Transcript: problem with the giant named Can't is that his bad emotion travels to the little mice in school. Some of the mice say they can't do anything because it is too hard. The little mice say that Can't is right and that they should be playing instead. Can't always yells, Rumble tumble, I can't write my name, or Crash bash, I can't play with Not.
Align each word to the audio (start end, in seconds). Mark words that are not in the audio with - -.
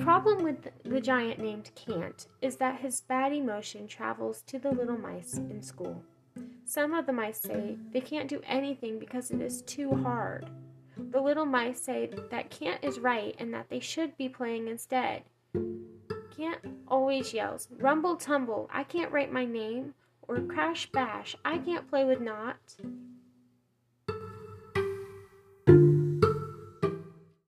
problem 0.00 0.42
with 0.42 0.68
the 0.84 1.00
giant 1.00 1.38
named 1.38 1.70
Can't 1.74 2.26
is 2.40 2.56
that 2.56 2.80
his 2.80 3.00
bad 3.02 3.32
emotion 3.32 3.86
travels 3.86 4.42
to 4.42 4.58
the 4.58 4.70
little 4.70 4.96
mice 4.96 5.34
in 5.34 5.62
school. 5.62 6.02
Some 6.64 6.94
of 6.94 7.06
the 7.06 7.12
mice 7.12 7.40
say 7.40 7.76
they 7.92 8.00
can't 8.00 8.28
do 8.28 8.40
anything 8.46 8.98
because 8.98 9.30
it 9.30 9.40
is 9.40 9.62
too 9.62 9.90
hard. 9.90 10.48
The 10.96 11.20
little 11.20 11.46
mice 11.46 11.80
say 11.80 12.10
that 12.30 12.50
Can't 12.50 12.82
is 12.82 12.98
right 12.98 13.34
and 13.38 13.52
that 13.52 13.68
they 13.68 13.80
should 13.80 14.16
be 14.16 14.28
playing 14.28 14.68
instead. 14.68 15.22
Can't 16.36 16.60
always 16.88 17.34
yells, 17.34 17.68
Rumble 17.78 18.16
tumble, 18.16 18.70
I 18.72 18.84
can't 18.84 19.12
write 19.12 19.32
my 19.32 19.44
name, 19.44 19.94
or 20.28 20.40
Crash 20.40 20.90
bash, 20.92 21.36
I 21.44 21.58
can't 21.58 21.88
play 21.88 22.04
with 22.04 22.20
Not. 22.20 22.56